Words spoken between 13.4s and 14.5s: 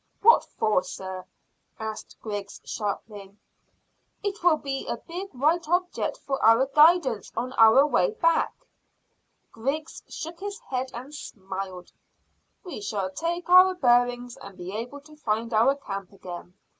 our bearings,